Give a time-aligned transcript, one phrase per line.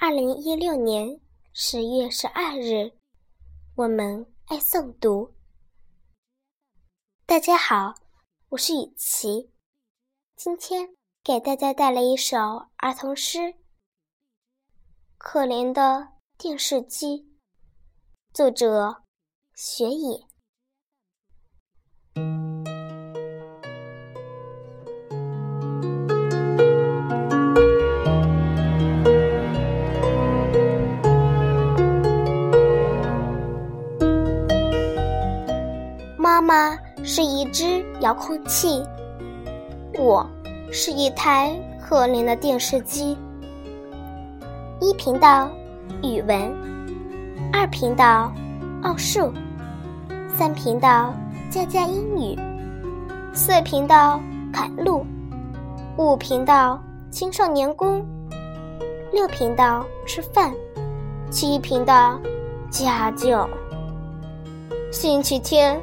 [0.00, 1.20] 二零一六年
[1.52, 2.92] 十月十二日，
[3.74, 5.34] 我们爱诵读。
[7.26, 7.96] 大家好，
[8.50, 9.50] 我是雨琪，
[10.36, 12.38] 今天给大家带来一首
[12.76, 13.38] 儿童诗
[15.18, 17.06] 《可怜的电视机》，
[18.32, 19.02] 作者
[19.56, 20.27] 雪野。
[36.38, 38.80] 妈妈是一只遥控器，
[39.98, 40.24] 我
[40.70, 41.52] 是一台
[41.82, 43.18] 可怜的电视机。
[44.80, 45.50] 一频道
[46.00, 46.54] 语文，
[47.52, 48.32] 二频道
[48.82, 49.32] 奥数，
[50.28, 51.12] 三频道
[51.50, 52.38] 家家英语，
[53.34, 54.20] 四频道
[54.52, 55.04] 赶路，
[55.96, 56.80] 五频道
[57.10, 58.06] 青少年宫，
[59.12, 60.54] 六频道吃饭，
[61.32, 62.16] 七频道
[62.70, 63.50] 家教。
[64.92, 65.82] 星期天。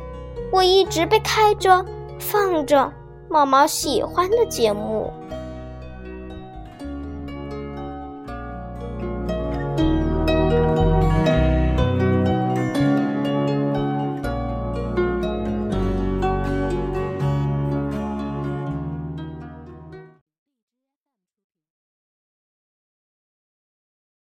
[0.51, 1.85] 我一直被开着，
[2.19, 2.91] 放着
[3.29, 5.11] 毛毛喜欢的节目。